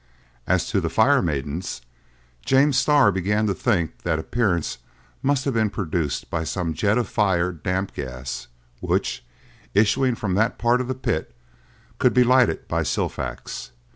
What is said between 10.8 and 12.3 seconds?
of the pit, could be